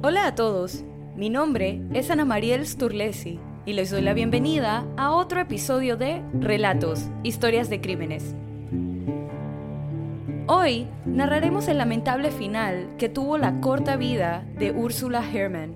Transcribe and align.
Hola 0.00 0.28
a 0.28 0.34
todos, 0.36 0.84
mi 1.16 1.28
nombre 1.28 1.82
es 1.92 2.08
Ana 2.08 2.24
Mariel 2.24 2.64
Sturlesi 2.64 3.40
y 3.66 3.72
les 3.72 3.90
doy 3.90 4.00
la 4.00 4.14
bienvenida 4.14 4.86
a 4.96 5.10
otro 5.10 5.40
episodio 5.40 5.96
de 5.96 6.22
Relatos, 6.38 7.08
Historias 7.24 7.68
de 7.68 7.80
Crímenes. 7.80 8.36
Hoy 10.46 10.86
narraremos 11.04 11.66
el 11.66 11.78
lamentable 11.78 12.30
final 12.30 12.94
que 12.96 13.08
tuvo 13.08 13.38
la 13.38 13.60
corta 13.60 13.96
vida 13.96 14.44
de 14.56 14.70
Ursula 14.70 15.20
Herrmann, 15.20 15.74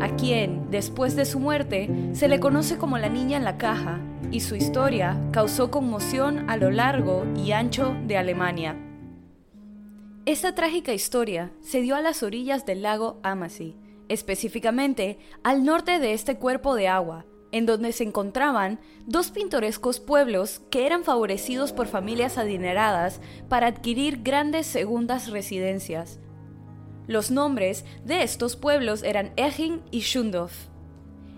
a 0.00 0.16
quien, 0.16 0.70
después 0.70 1.14
de 1.14 1.26
su 1.26 1.38
muerte, 1.38 1.90
se 2.14 2.28
le 2.28 2.40
conoce 2.40 2.78
como 2.78 2.96
la 2.96 3.10
niña 3.10 3.36
en 3.36 3.44
la 3.44 3.58
caja, 3.58 4.00
y 4.30 4.40
su 4.40 4.56
historia 4.56 5.20
causó 5.30 5.70
conmoción 5.70 6.48
a 6.48 6.56
lo 6.56 6.70
largo 6.70 7.26
y 7.36 7.52
ancho 7.52 7.94
de 8.06 8.16
Alemania. 8.16 8.76
Esta 10.28 10.54
trágica 10.54 10.92
historia 10.92 11.52
se 11.62 11.80
dio 11.80 11.96
a 11.96 12.02
las 12.02 12.22
orillas 12.22 12.66
del 12.66 12.82
lago 12.82 13.18
Amasi, 13.22 13.76
específicamente 14.10 15.18
al 15.42 15.64
norte 15.64 15.98
de 16.00 16.12
este 16.12 16.36
cuerpo 16.36 16.74
de 16.74 16.86
agua, 16.86 17.24
en 17.50 17.64
donde 17.64 17.92
se 17.92 18.04
encontraban 18.04 18.78
dos 19.06 19.30
pintorescos 19.30 20.00
pueblos 20.00 20.60
que 20.70 20.84
eran 20.84 21.02
favorecidos 21.02 21.72
por 21.72 21.86
familias 21.86 22.36
adineradas 22.36 23.22
para 23.48 23.68
adquirir 23.68 24.22
grandes 24.22 24.66
segundas 24.66 25.30
residencias. 25.30 26.20
Los 27.06 27.30
nombres 27.30 27.86
de 28.04 28.22
estos 28.22 28.54
pueblos 28.54 29.04
eran 29.04 29.32
Eching 29.36 29.80
y 29.90 30.00
Schundorf. 30.00 30.68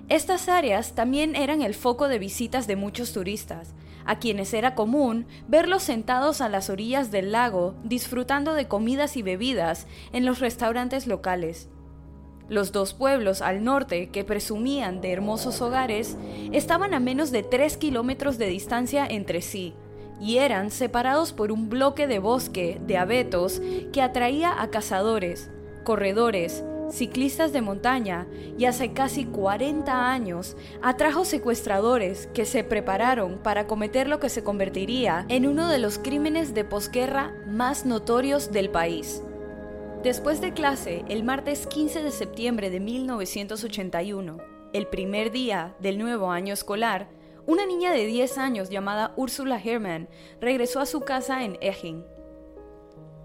Estas 0.09 0.49
áreas 0.49 0.97
también 0.97 1.37
eran 1.37 1.63
el 1.63 1.75
foco 1.75 2.09
de 2.09 2.19
visitas 2.19 2.67
de 2.67 2.75
muchos 2.75 3.13
turistas, 3.13 3.73
a 4.05 4.19
quienes 4.19 4.55
era 4.55 4.75
común 4.75 5.27
verlos 5.49 5.83
sentados 5.83 6.41
a 6.41 6.49
las 6.49 6.71
orillas 6.71 7.11
del 7.11 7.33
lago 7.33 7.75
disfrutando 7.85 8.55
de 8.55 8.69
comidas 8.69 9.17
y 9.17 9.23
bebidas 9.23 9.87
en 10.13 10.25
los 10.25 10.41
restaurantes 10.41 11.07
locales. 11.07 11.69
Los 12.49 12.73
dos 12.73 12.95
pueblos 12.95 13.43
al 13.43 13.63
norte, 13.63 14.09
que 14.09 14.25
presumían 14.25 15.01
de 15.01 15.13
hermosos 15.13 15.63
hogares, 15.63 16.17
estaban 16.51 16.95
a 16.95 17.01
menos 17.01 17.31
de 17.31 17.45
tres 17.45 17.77
kilómetros 17.77 18.39
de 18.39 18.49
distancia 18.49 19.07
entre 19.07 19.41
sí, 19.41 19.75
y 20.21 20.39
eran 20.39 20.71
separados 20.71 21.33
por 21.33 21.53
un 21.53 21.71
bloque 21.71 22.09
de 22.09 22.19
bosque 22.19 22.81
de 22.85 22.97
abetos 22.97 23.63
que 23.93 24.03
atraía 24.03 24.61
a 24.61 24.69
cazadores, 24.69 25.51
corredores, 25.85 26.65
ciclistas 26.93 27.53
de 27.53 27.63
montaña 27.63 28.27
y 28.59 28.65
hace 28.65 28.93
casi 28.93 29.25
40 29.25 30.11
años 30.11 30.57
atrajo 30.83 31.25
secuestradores 31.25 32.29
que 32.35 32.45
se 32.45 32.65
prepararon 32.65 33.39
para 33.39 33.67
cometer 33.67 34.09
lo 34.09 34.21
que 34.21 34.29
se 34.29 34.45
convertiría 34.45 35.25
en 35.29 35.47
uno 35.47 35.69
de 35.69 35.79
los 35.79 35.99
crímenes 35.99 36.55
de 36.55 36.65
posguerra 36.65 37.35
más 37.47 37.87
notorios 37.87 38.53
del 38.53 38.71
país. 38.71 39.23
Después 40.03 40.41
de 40.41 40.55
clase, 40.55 41.05
el 41.09 41.25
martes 41.25 41.67
15 41.67 42.03
de 42.03 42.11
septiembre 42.11 42.71
de 42.71 42.81
1981, 42.81 44.39
el 44.73 44.87
primer 44.87 45.31
día 45.31 45.75
del 45.81 45.99
nuevo 45.99 46.31
año 46.31 46.55
escolar, 46.55 47.09
una 47.47 47.67
niña 47.67 47.93
de 47.93 48.07
10 48.07 48.39
años 48.39 48.71
llamada 48.71 49.13
Ursula 49.17 49.61
Herrmann 49.63 50.09
regresó 50.41 50.81
a 50.81 50.87
su 50.87 51.01
casa 51.01 51.45
en 51.45 51.59
Eching. 51.61 52.05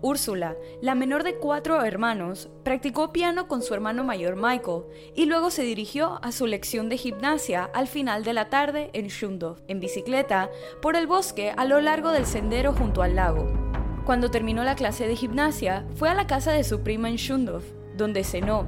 Úrsula, 0.05 0.55
la 0.81 0.93
menor 0.93 1.23
de 1.23 1.37
cuatro 1.37 1.83
hermanos, 1.83 2.51
practicó 2.63 3.11
piano 3.11 3.47
con 3.47 3.63
su 3.63 3.73
hermano 3.73 4.03
mayor 4.03 4.35
Michael 4.35 4.83
y 5.15 5.25
luego 5.25 5.49
se 5.49 5.63
dirigió 5.63 6.19
a 6.21 6.31
su 6.31 6.45
lección 6.45 6.89
de 6.89 6.97
gimnasia 6.97 7.71
al 7.73 7.87
final 7.87 8.23
de 8.23 8.33
la 8.33 8.51
tarde 8.51 8.91
en 8.93 9.07
Schundorf, 9.07 9.61
en 9.67 9.79
bicicleta, 9.79 10.51
por 10.79 10.95
el 10.95 11.07
bosque 11.07 11.55
a 11.57 11.65
lo 11.65 11.81
largo 11.81 12.11
del 12.11 12.27
sendero 12.27 12.71
junto 12.71 13.01
al 13.01 13.15
lago. 13.15 13.47
Cuando 14.05 14.29
terminó 14.29 14.63
la 14.63 14.75
clase 14.75 15.07
de 15.07 15.15
gimnasia, 15.15 15.87
fue 15.95 16.07
a 16.07 16.13
la 16.13 16.27
casa 16.27 16.51
de 16.51 16.63
su 16.63 16.81
prima 16.81 17.09
en 17.09 17.15
Schundorf, 17.15 17.65
donde 17.97 18.23
cenó. 18.23 18.67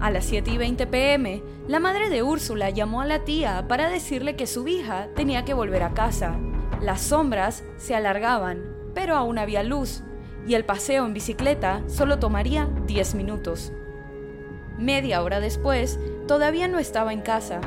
A 0.00 0.10
las 0.10 0.24
7 0.24 0.52
y 0.52 0.56
20 0.56 0.86
pm, 0.86 1.42
la 1.68 1.80
madre 1.80 2.08
de 2.08 2.22
Úrsula 2.22 2.70
llamó 2.70 3.02
a 3.02 3.06
la 3.06 3.24
tía 3.24 3.68
para 3.68 3.90
decirle 3.90 4.36
que 4.36 4.46
su 4.46 4.66
hija 4.66 5.08
tenía 5.14 5.44
que 5.44 5.52
volver 5.52 5.82
a 5.82 5.92
casa. 5.92 6.38
Las 6.80 7.02
sombras 7.02 7.62
se 7.76 7.94
alargaban, 7.94 8.74
pero 8.94 9.16
aún 9.16 9.36
había 9.36 9.62
luz, 9.62 10.02
y 10.46 10.54
el 10.54 10.64
paseo 10.64 11.06
en 11.06 11.14
bicicleta 11.14 11.82
solo 11.86 12.18
tomaría 12.18 12.68
10 12.86 13.14
minutos. 13.14 13.72
Media 14.78 15.22
hora 15.22 15.40
después, 15.40 15.98
todavía 16.28 16.68
no 16.68 16.78
estaba 16.78 17.12
en 17.12 17.22
casa. 17.22 17.60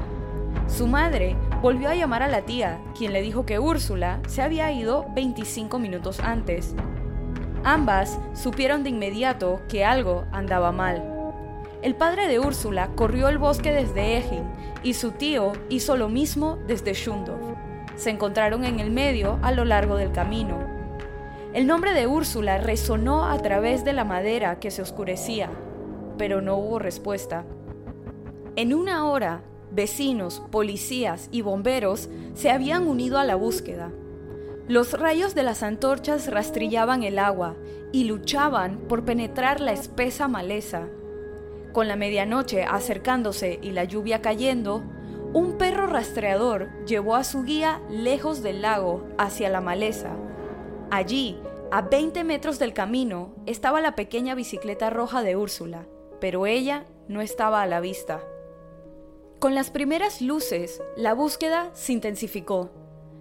Su 0.67 0.88
madre 0.88 1.35
volvió 1.62 1.90
a 1.90 1.95
llamar 1.95 2.23
a 2.23 2.28
la 2.28 2.41
tía, 2.41 2.79
quien 2.97 3.13
le 3.13 3.22
dijo 3.22 3.45
que 3.45 3.59
Úrsula 3.59 4.19
se 4.28 4.41
había 4.41 4.72
ido 4.72 5.07
25 5.16 5.79
minutos 5.79 6.19
antes. 6.19 6.75
Ambas 7.63 8.19
supieron 8.34 8.84
de 8.84 8.91
inmediato 8.91 9.61
que 9.67 9.84
algo 9.84 10.25
andaba 10.31 10.72
mal. 10.72 11.03
El 11.81 11.96
padre 11.96 12.28
de 12.28 12.40
Úrsula 12.40 12.90
corrió 12.96 13.28
el 13.29 13.38
bosque 13.38 13.72
desde 13.72 14.17
Eching 14.17 14.44
y 14.84 14.94
su 14.94 15.11
tío 15.11 15.53
hizo 15.69 15.97
lo 15.97 16.09
mismo 16.09 16.57
desde 16.67 16.94
Schundorf. 16.94 17.41
Se 17.96 18.09
encontraron 18.09 18.63
en 18.63 18.79
el 18.79 18.91
medio 18.91 19.40
a 19.41 19.51
lo 19.51 19.66
largo 19.66 19.96
del 19.96 20.11
camino. 20.11 20.69
El 21.52 21.66
nombre 21.66 21.94
de 21.94 22.06
Úrsula 22.06 22.60
resonó 22.60 23.26
a 23.26 23.36
través 23.40 23.84
de 23.84 23.92
la 23.92 24.04
madera 24.04 24.60
que 24.60 24.70
se 24.70 24.84
oscurecía, 24.84 25.50
pero 26.16 26.42
no 26.42 26.58
hubo 26.58 26.78
respuesta. 26.78 27.44
En 28.56 28.72
una 28.72 29.10
hora, 29.10 29.42
vecinos, 29.72 30.44
policías 30.52 31.28
y 31.32 31.42
bomberos 31.42 32.08
se 32.36 32.52
habían 32.52 32.88
unido 32.88 33.18
a 33.18 33.24
la 33.24 33.34
búsqueda. 33.34 33.92
Los 34.68 34.94
rayos 34.94 35.34
de 35.34 35.42
las 35.42 35.64
antorchas 35.64 36.32
rastrillaban 36.32 37.02
el 37.02 37.18
agua 37.18 37.56
y 37.92 38.04
luchaban 38.04 38.78
por 38.88 39.04
penetrar 39.04 39.59
la 39.59 39.72
espesa 39.72 40.28
maleza. 40.28 40.88
Con 41.74 41.88
la 41.88 41.96
medianoche 41.96 42.64
acercándose 42.64 43.58
y 43.64 43.72
la 43.72 43.86
lluvia 43.86 44.22
cayendo, 44.22 44.84
un 45.34 45.58
perro 45.58 45.88
rastreador 45.88 46.70
llevó 46.86 47.16
a 47.16 47.24
su 47.24 47.42
guía 47.42 47.82
lejos 47.90 48.44
del 48.44 48.62
lago 48.62 49.08
hacia 49.18 49.50
la 49.50 49.62
maleza 49.62 50.16
Allí, 50.92 51.38
a 51.72 51.84
20 51.84 52.24
metros 52.24 52.58
del 52.58 52.74
camino, 52.74 53.36
estaba 53.46 53.80
la 53.80 53.94
pequeña 53.94 54.34
bicicleta 54.34 54.90
roja 54.90 55.22
de 55.22 55.36
Úrsula, 55.36 55.86
pero 56.20 56.48
ella 56.48 56.86
no 57.08 57.22
estaba 57.22 57.62
a 57.62 57.68
la 57.68 57.80
vista. 57.80 58.24
Con 59.38 59.54
las 59.54 59.70
primeras 59.70 60.20
luces, 60.20 60.82
la 60.98 61.14
búsqueda 61.14 61.70
se 61.74 61.94
intensificó. 61.94 62.72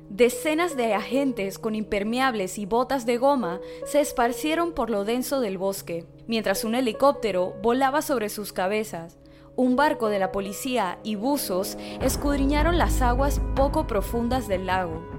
Decenas 0.09 0.77
de 0.79 0.95
agentes 0.95 1.59
con 1.59 1.75
impermeables 1.75 2.57
y 2.57 2.65
botas 2.65 3.05
de 3.05 3.19
goma 3.19 3.61
se 3.85 4.01
esparcieron 4.01 4.73
por 4.73 4.89
lo 4.89 5.05
denso 5.05 5.41
del 5.41 5.59
bosque, 5.59 6.07
mientras 6.27 6.65
un 6.65 6.75
helicóptero 6.75 7.55
volaba 7.61 8.01
sobre 8.01 8.31
sus 8.31 8.55
cabezas. 8.55 9.19
Un 9.57 9.77
barco 9.77 10.09
de 10.09 10.19
la 10.19 10.33
policía 10.33 10.99
y 11.03 11.17
buzos 11.17 11.77
escudriñaron 12.01 12.79
las 12.79 13.03
aguas 13.03 13.43
poco 13.55 13.87
profundas 13.87 14.49
del 14.49 14.65
lago. 14.65 15.18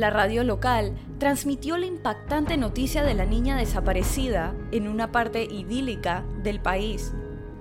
La 0.00 0.08
radio 0.08 0.44
local 0.44 0.94
transmitió 1.18 1.76
la 1.76 1.84
impactante 1.84 2.56
noticia 2.56 3.02
de 3.02 3.12
la 3.12 3.26
niña 3.26 3.58
desaparecida 3.58 4.54
en 4.72 4.88
una 4.88 5.12
parte 5.12 5.44
idílica 5.44 6.24
del 6.42 6.58
país. 6.58 7.12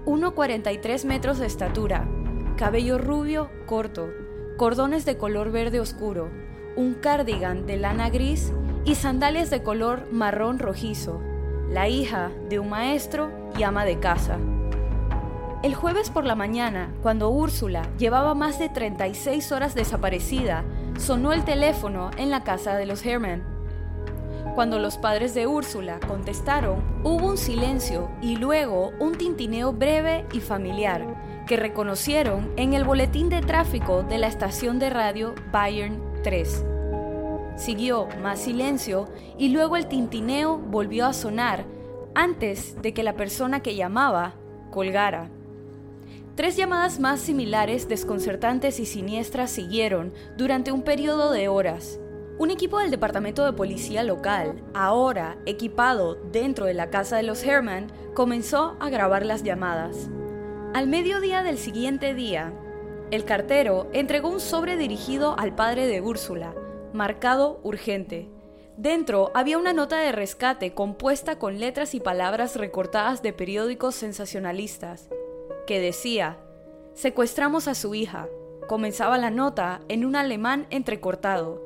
1,43 0.06 1.04
metros 1.04 1.40
de 1.40 1.48
estatura, 1.48 2.08
cabello 2.56 2.98
rubio 2.98 3.50
corto, 3.66 4.08
cordones 4.56 5.04
de 5.04 5.18
color 5.18 5.52
verde 5.52 5.82
oscuro, 5.82 6.30
un 6.78 6.94
cardigan 6.94 7.66
de 7.66 7.76
lana 7.76 8.10
gris 8.10 8.54
y 8.86 8.96
sandalias 8.96 9.50
de 9.50 9.62
color 9.62 10.08
marrón 10.10 10.60
rojizo, 10.60 11.22
la 11.70 11.90
hija 11.90 12.32
de 12.48 12.60
un 12.60 12.70
maestro 12.70 13.32
y 13.58 13.64
ama 13.64 13.84
de 13.84 14.00
casa. 14.00 14.38
El 15.62 15.76
jueves 15.76 16.10
por 16.10 16.24
la 16.24 16.36
mañana, 16.36 16.94
cuando 17.04 17.32
Úrsula 17.32 17.90
llevaba 17.98 18.34
más 18.34 18.60
de 18.60 18.70
36 18.70 19.52
horas 19.52 19.76
desaparecida, 19.76 20.64
sonó 21.00 21.32
el 21.32 21.46
teléfono 21.46 22.12
en 22.18 22.30
la 22.30 22.44
casa 22.44 22.76
de 22.76 22.86
los 22.86 23.06
Herman. 23.06 23.44
Cuando 24.54 24.80
los 24.80 24.98
padres 24.98 25.34
de 25.34 25.48
Úrsula 25.48 26.00
contestaron, 26.06 26.84
hubo 27.04 27.28
un 27.28 27.38
silencio 27.38 28.10
y 28.22 28.36
luego 28.36 28.92
un 29.00 29.16
tintineo 29.16 29.72
breve 29.72 30.26
y 30.34 30.42
familiar 30.42 31.06
que 31.48 31.56
reconocieron 31.56 32.52
en 32.58 32.74
el 32.74 32.84
boletín 32.84 33.30
de 33.30 33.42
tráfico 33.42 34.04
de 34.04 34.18
la 34.18 34.28
estación 34.28 34.78
de 34.78 34.90
radio 34.90 35.34
Bayern 35.52 36.02
3. 36.24 36.66
Siguió 37.56 38.08
más 38.22 38.40
silencio 38.40 39.08
y 39.38 39.50
luego 39.50 39.78
el 39.78 39.88
tintineo 39.88 40.58
volvió 40.58 41.06
a 41.06 41.14
sonar 41.14 41.66
antes 42.14 42.80
de 42.82 42.94
que 42.94 43.04
la 43.04 43.14
persona 43.14 43.62
que 43.62 43.76
llamaba 43.76 44.36
colgara. 44.72 45.30
Tres 46.40 46.56
llamadas 46.56 47.02
más 47.02 47.20
similares, 47.20 47.90
desconcertantes 47.90 48.80
y 48.80 48.86
siniestras 48.86 49.52
siguieron 49.52 50.14
durante 50.38 50.72
un 50.72 50.84
periodo 50.84 51.34
de 51.34 51.50
horas. 51.50 52.00
Un 52.38 52.50
equipo 52.50 52.80
del 52.80 52.92
Departamento 52.92 53.44
de 53.44 53.52
Policía 53.52 54.04
local, 54.04 54.64
ahora 54.74 55.38
equipado 55.46 56.16
dentro 56.32 56.66
de 56.66 56.74
la 56.74 56.90
casa 56.90 57.18
de 57.18 57.24
los 57.24 57.44
Herman, 57.44 57.88
comenzó 58.14 58.78
a 58.80 58.90
grabar 58.90 59.26
las 59.26 59.44
llamadas. 59.44 60.10
Al 60.74 60.88
mediodía 60.88 61.44
del 61.44 61.58
siguiente 61.58 62.14
día, 62.14 62.54
el 63.12 63.26
cartero 63.26 63.90
entregó 63.92 64.30
un 64.30 64.40
sobre 64.40 64.78
dirigido 64.78 65.38
al 65.38 65.56
padre 65.56 65.88
de 65.88 66.00
Úrsula, 66.00 66.56
marcado 66.94 67.60
urgente. 67.64 68.30
Dentro 68.78 69.30
había 69.34 69.58
una 69.58 69.74
nota 69.74 69.98
de 69.98 70.14
rescate 70.14 70.74
compuesta 70.74 71.38
con 71.38 71.60
letras 71.60 71.94
y 71.96 72.00
palabras 72.00 72.56
recortadas 72.56 73.22
de 73.22 73.34
periódicos 73.34 73.96
sensacionalistas 73.96 75.10
que 75.70 75.80
decía, 75.80 76.40
secuestramos 76.96 77.68
a 77.68 77.76
su 77.76 77.94
hija. 77.94 78.28
Comenzaba 78.68 79.20
la 79.20 79.30
nota 79.30 79.82
en 79.88 80.04
un 80.04 80.16
alemán 80.16 80.66
entrecortado. 80.72 81.62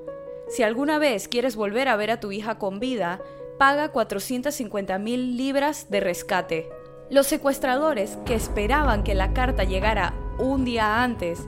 Si 0.49 0.61
alguna 0.61 0.99
vez 0.99 1.29
quieres 1.29 1.55
volver 1.55 1.87
a 1.87 1.95
ver 1.95 2.11
a 2.11 2.19
tu 2.19 2.33
hija 2.33 2.59
con 2.59 2.81
vida, 2.81 3.21
paga 3.57 3.93
450 3.93 4.99
mil 4.99 5.37
libras 5.37 5.89
de 5.89 6.01
rescate. 6.01 6.69
Los 7.09 7.27
secuestradores, 7.27 8.17
que 8.25 8.35
esperaban 8.35 9.05
que 9.05 9.15
la 9.15 9.31
carta 9.31 9.63
llegara 9.63 10.13
un 10.37 10.65
día 10.65 11.01
antes, 11.01 11.39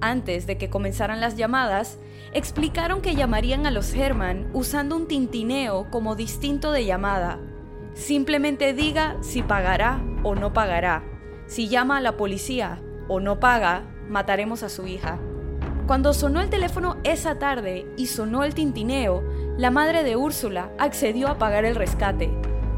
antes 0.00 0.48
de 0.48 0.58
que 0.58 0.68
comenzaran 0.68 1.20
las 1.20 1.36
llamadas, 1.36 1.96
explicaron 2.32 3.02
que 3.02 3.14
llamarían 3.14 3.66
a 3.66 3.70
los 3.70 3.94
Herman 3.94 4.50
usando 4.52 4.96
un 4.96 5.06
tintineo 5.06 5.88
como 5.92 6.16
distinto 6.16 6.72
de 6.72 6.86
llamada. 6.86 7.38
Simplemente 7.94 8.74
diga 8.74 9.16
si 9.22 9.44
pagará 9.44 10.02
o 10.24 10.34
no 10.34 10.52
pagará. 10.52 11.04
Si 11.50 11.66
llama 11.66 11.96
a 11.96 12.00
la 12.00 12.16
policía 12.16 12.80
o 13.08 13.18
no 13.18 13.40
paga, 13.40 13.82
mataremos 14.08 14.62
a 14.62 14.68
su 14.68 14.86
hija. 14.86 15.18
Cuando 15.88 16.14
sonó 16.14 16.40
el 16.40 16.48
teléfono 16.48 16.98
esa 17.02 17.40
tarde 17.40 17.92
y 17.96 18.06
sonó 18.06 18.44
el 18.44 18.54
tintineo, 18.54 19.24
la 19.58 19.72
madre 19.72 20.04
de 20.04 20.14
Úrsula 20.14 20.70
accedió 20.78 21.26
a 21.26 21.38
pagar 21.38 21.64
el 21.64 21.74
rescate. 21.74 22.30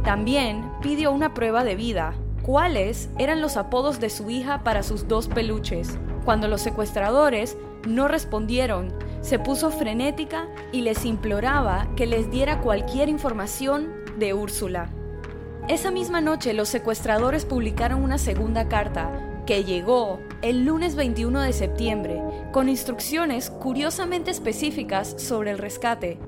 También 0.05 0.73
pidió 0.81 1.13
una 1.13 1.35
prueba 1.35 1.65
de 1.65 1.77
vida. 1.77 2.15
¿Cuáles 2.41 3.11
eran 3.19 3.43
los 3.43 3.59
apodos 3.59 4.01
de 4.01 4.09
su 4.09 4.31
hija 4.31 4.65
para 4.65 4.83
sus 4.83 5.07
dos 5.07 5.29
peluches? 5.29 5.99
Cuando 6.25 6.49
los 6.49 6.63
secuestradores 6.63 7.59
no 7.87 8.09
respondieron, 8.09 8.95
se 9.21 9.39
puso 9.39 9.71
frenética 9.71 10.49
y 10.73 10.81
les 10.81 11.05
imploraba 11.05 11.89
que 11.95 12.07
les 12.07 12.31
diera 12.31 12.63
cualquier 12.63 13.11
información 13.11 13.93
de 14.19 14.33
Úrsula. 14.33 14.89
Esa 15.69 15.93
misma 15.93 16.20
noche 16.20 16.55
los 16.55 16.69
secuestradores 16.69 17.44
publicaron 17.44 18.03
una 18.03 18.19
segunda 18.19 18.69
carta 18.69 19.12
que 19.47 19.62
llegó 19.62 20.19
el 20.43 20.64
lunes 20.64 20.97
21 20.97 21.41
de 21.41 21.53
septiembre 21.53 22.20
con 22.50 22.69
instrucciones 22.69 23.49
curiosamente 23.49 24.32
específicas 24.32 25.14
sobre 25.19 25.53
el 25.53 25.59
rescate. 25.59 26.19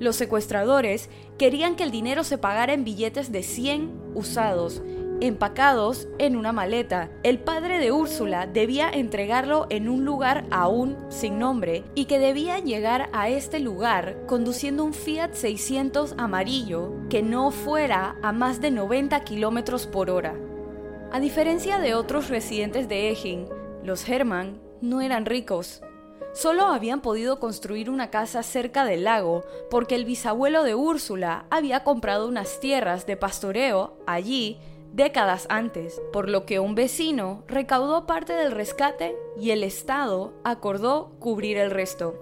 Los 0.00 0.16
secuestradores 0.16 1.08
querían 1.38 1.76
que 1.76 1.84
el 1.84 1.92
dinero 1.92 2.24
se 2.24 2.36
pagara 2.36 2.72
en 2.72 2.82
billetes 2.82 3.30
de 3.30 3.44
100 3.44 3.92
usados 4.14 4.82
empacados 5.20 6.08
en 6.18 6.36
una 6.36 6.52
maleta. 6.52 7.10
El 7.22 7.38
padre 7.38 7.78
de 7.78 7.92
Úrsula 7.92 8.46
debía 8.46 8.90
entregarlo 8.90 9.66
en 9.70 9.88
un 9.88 10.04
lugar 10.04 10.44
aún 10.50 10.96
sin 11.08 11.38
nombre 11.38 11.84
y 11.94 12.06
que 12.06 12.18
debía 12.18 12.58
llegar 12.58 13.08
a 13.12 13.28
este 13.28 13.60
lugar 13.60 14.26
conduciendo 14.26 14.84
un 14.84 14.94
Fiat 14.94 15.32
600 15.32 16.14
amarillo 16.18 16.92
que 17.08 17.22
no 17.22 17.50
fuera 17.50 18.16
a 18.22 18.32
más 18.32 18.60
de 18.60 18.70
90 18.70 19.20
kilómetros 19.24 19.86
por 19.86 20.10
hora. 20.10 20.34
A 21.12 21.20
diferencia 21.20 21.78
de 21.78 21.94
otros 21.94 22.28
residentes 22.28 22.88
de 22.88 23.10
Ejin, 23.10 23.46
los 23.84 24.08
Herman 24.08 24.60
no 24.80 25.00
eran 25.00 25.26
ricos. 25.26 25.82
Solo 26.32 26.66
habían 26.66 27.00
podido 27.00 27.38
construir 27.38 27.88
una 27.88 28.10
casa 28.10 28.42
cerca 28.42 28.84
del 28.84 29.04
lago 29.04 29.44
porque 29.70 29.94
el 29.94 30.04
bisabuelo 30.04 30.64
de 30.64 30.74
Úrsula 30.74 31.46
había 31.50 31.84
comprado 31.84 32.26
unas 32.26 32.58
tierras 32.58 33.06
de 33.06 33.16
pastoreo 33.16 33.96
allí 34.06 34.58
décadas 34.94 35.46
antes, 35.50 36.00
por 36.12 36.28
lo 36.28 36.46
que 36.46 36.60
un 36.60 36.76
vecino 36.76 37.42
recaudó 37.48 38.06
parte 38.06 38.32
del 38.32 38.52
rescate 38.52 39.16
y 39.36 39.50
el 39.50 39.64
Estado 39.64 40.34
acordó 40.44 41.16
cubrir 41.18 41.58
el 41.58 41.72
resto. 41.72 42.18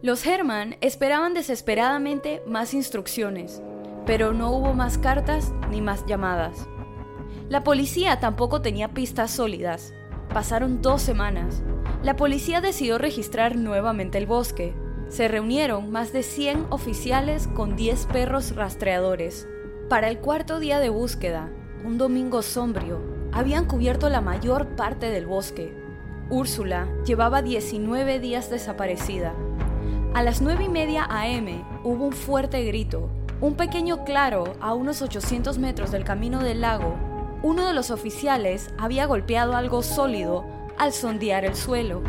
Los 0.00 0.24
Herman 0.24 0.76
esperaban 0.80 1.34
desesperadamente 1.34 2.40
más 2.46 2.72
instrucciones, 2.72 3.62
pero 4.06 4.32
no 4.32 4.52
hubo 4.52 4.74
más 4.74 4.96
cartas 4.96 5.52
ni 5.70 5.80
más 5.80 6.06
llamadas. 6.06 6.68
La 7.48 7.64
policía 7.64 8.20
tampoco 8.20 8.62
tenía 8.62 8.94
pistas 8.94 9.32
sólidas. 9.32 9.92
Pasaron 10.32 10.82
dos 10.82 11.02
semanas. 11.02 11.62
La 12.02 12.14
policía 12.14 12.60
decidió 12.60 12.98
registrar 12.98 13.56
nuevamente 13.56 14.18
el 14.18 14.26
bosque. 14.26 14.74
Se 15.08 15.26
reunieron 15.26 15.90
más 15.90 16.12
de 16.12 16.22
100 16.22 16.66
oficiales 16.70 17.48
con 17.48 17.76
10 17.76 18.06
perros 18.06 18.54
rastreadores. 18.54 19.48
Para 19.88 20.08
el 20.08 20.18
cuarto 20.18 20.60
día 20.60 20.80
de 20.80 20.88
búsqueda, 20.88 21.50
un 21.84 21.98
domingo 21.98 22.40
sombrío, 22.40 22.98
habían 23.30 23.66
cubierto 23.66 24.08
la 24.08 24.22
mayor 24.22 24.68
parte 24.68 25.10
del 25.10 25.26
bosque. 25.26 25.76
Úrsula 26.30 26.88
llevaba 27.04 27.42
19 27.42 28.20
días 28.20 28.48
desaparecida. 28.48 29.34
A 30.14 30.22
las 30.22 30.40
9 30.40 30.64
y 30.64 30.68
media 30.70 31.04
AM 31.04 31.62
hubo 31.84 32.06
un 32.06 32.12
fuerte 32.12 32.64
grito. 32.64 33.10
Un 33.40 33.54
pequeño 33.54 34.04
claro 34.04 34.54
a 34.60 34.72
unos 34.72 35.02
800 35.02 35.58
metros 35.58 35.90
del 35.90 36.04
camino 36.04 36.42
del 36.42 36.62
lago. 36.62 36.96
Uno 37.42 37.66
de 37.66 37.74
los 37.74 37.90
oficiales 37.90 38.70
había 38.78 39.04
golpeado 39.04 39.54
algo 39.54 39.82
sólido 39.82 40.46
al 40.78 40.94
sondear 40.94 41.44
el 41.44 41.54
suelo. 41.54 42.02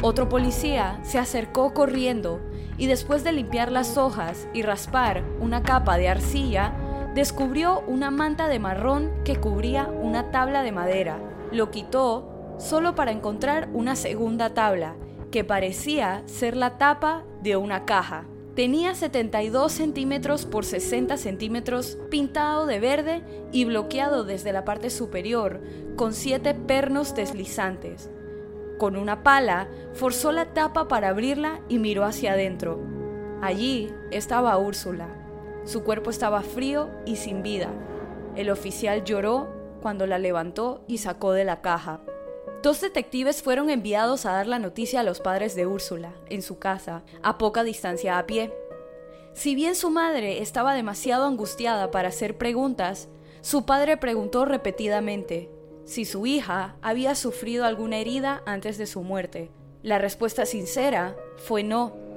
Otro 0.00 0.30
policía 0.30 0.98
se 1.02 1.18
acercó 1.18 1.74
corriendo 1.74 2.40
y 2.78 2.86
después 2.86 3.22
de 3.22 3.32
limpiar 3.32 3.70
las 3.70 3.98
hojas 3.98 4.48
y 4.54 4.62
raspar 4.62 5.22
una 5.40 5.62
capa 5.62 5.98
de 5.98 6.08
arcilla, 6.08 6.72
descubrió 7.14 7.80
una 7.86 8.10
manta 8.10 8.48
de 8.48 8.58
marrón 8.58 9.10
que 9.24 9.36
cubría 9.36 9.86
una 9.86 10.30
tabla 10.30 10.62
de 10.62 10.72
madera. 10.72 11.18
Lo 11.52 11.70
quitó 11.70 12.54
solo 12.58 12.94
para 12.94 13.10
encontrar 13.10 13.68
una 13.72 13.96
segunda 13.96 14.54
tabla, 14.54 14.94
que 15.30 15.44
parecía 15.44 16.22
ser 16.26 16.56
la 16.56 16.78
tapa 16.78 17.24
de 17.42 17.56
una 17.56 17.84
caja. 17.84 18.26
Tenía 18.54 18.94
72 18.94 19.72
centímetros 19.72 20.44
por 20.44 20.64
60 20.64 21.16
centímetros, 21.16 21.98
pintado 22.10 22.66
de 22.66 22.80
verde 22.80 23.22
y 23.52 23.64
bloqueado 23.64 24.24
desde 24.24 24.52
la 24.52 24.64
parte 24.64 24.90
superior 24.90 25.60
con 25.96 26.12
siete 26.12 26.54
pernos 26.54 27.14
deslizantes. 27.14 28.10
Con 28.78 28.96
una 28.96 29.22
pala, 29.22 29.68
forzó 29.94 30.32
la 30.32 30.52
tapa 30.52 30.88
para 30.88 31.10
abrirla 31.10 31.60
y 31.68 31.78
miró 31.78 32.04
hacia 32.04 32.32
adentro. 32.32 32.80
Allí 33.40 33.92
estaba 34.10 34.56
Úrsula, 34.58 35.08
su 35.70 35.84
cuerpo 35.84 36.10
estaba 36.10 36.42
frío 36.42 36.90
y 37.06 37.14
sin 37.14 37.44
vida. 37.44 37.70
El 38.34 38.50
oficial 38.50 39.04
lloró 39.04 39.48
cuando 39.80 40.04
la 40.08 40.18
levantó 40.18 40.84
y 40.88 40.98
sacó 40.98 41.32
de 41.32 41.44
la 41.44 41.60
caja. 41.60 42.00
Dos 42.60 42.80
detectives 42.80 43.40
fueron 43.40 43.70
enviados 43.70 44.26
a 44.26 44.32
dar 44.32 44.48
la 44.48 44.58
noticia 44.58 44.98
a 44.98 45.02
los 45.04 45.20
padres 45.20 45.54
de 45.54 45.66
Úrsula, 45.66 46.12
en 46.28 46.42
su 46.42 46.58
casa, 46.58 47.04
a 47.22 47.38
poca 47.38 47.62
distancia 47.62 48.18
a 48.18 48.26
pie. 48.26 48.52
Si 49.32 49.54
bien 49.54 49.76
su 49.76 49.90
madre 49.90 50.42
estaba 50.42 50.74
demasiado 50.74 51.24
angustiada 51.24 51.92
para 51.92 52.08
hacer 52.08 52.36
preguntas, 52.36 53.08
su 53.40 53.64
padre 53.64 53.96
preguntó 53.96 54.44
repetidamente 54.44 55.50
si 55.84 56.04
su 56.04 56.26
hija 56.26 56.76
había 56.82 57.14
sufrido 57.14 57.64
alguna 57.64 57.98
herida 57.98 58.42
antes 58.44 58.76
de 58.76 58.86
su 58.86 59.02
muerte. 59.02 59.52
La 59.84 59.98
respuesta 59.98 60.46
sincera 60.46 61.16
fue 61.36 61.62
no. 61.62 62.09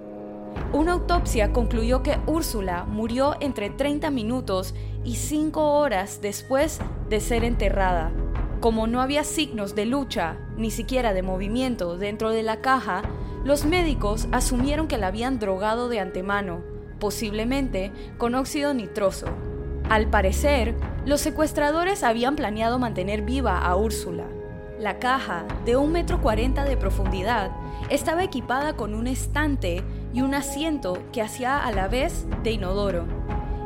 Una 0.71 0.93
autopsia 0.93 1.51
concluyó 1.53 2.01
que 2.03 2.19
Úrsula 2.25 2.85
murió 2.85 3.35
entre 3.39 3.69
30 3.69 4.09
minutos 4.09 4.73
y 5.03 5.15
5 5.15 5.73
horas 5.73 6.19
después 6.21 6.79
de 7.09 7.19
ser 7.19 7.43
enterrada. 7.43 8.11
Como 8.59 8.87
no 8.87 9.01
había 9.01 9.23
signos 9.23 9.75
de 9.75 9.85
lucha, 9.85 10.37
ni 10.57 10.71
siquiera 10.71 11.13
de 11.13 11.21
movimiento 11.21 11.97
dentro 11.97 12.29
de 12.29 12.43
la 12.43 12.61
caja, 12.61 13.01
los 13.43 13.65
médicos 13.65 14.27
asumieron 14.31 14.87
que 14.87 14.97
la 14.97 15.07
habían 15.07 15.37
drogado 15.37 15.89
de 15.89 15.99
antemano, 15.99 16.61
posiblemente 16.99 17.91
con 18.17 18.35
óxido 18.35 18.73
nitroso. 18.73 19.27
Al 19.89 20.09
parecer, 20.09 20.75
los 21.05 21.19
secuestradores 21.19 22.03
habían 22.03 22.37
planeado 22.37 22.79
mantener 22.79 23.21
viva 23.21 23.59
a 23.59 23.75
Úrsula. 23.75 24.27
La 24.79 24.97
caja, 24.97 25.45
de 25.65 25.75
un 25.75 25.91
metro 25.91 26.21
cuarenta 26.21 26.63
de 26.63 26.77
profundidad, 26.77 27.51
estaba 27.89 28.23
equipada 28.23 28.77
con 28.77 28.95
un 28.95 29.07
estante 29.07 29.83
y 30.13 30.21
un 30.21 30.35
asiento 30.35 30.97
que 31.11 31.21
hacía 31.21 31.57
a 31.57 31.71
la 31.71 31.87
vez 31.87 32.25
de 32.43 32.51
inodoro. 32.51 33.05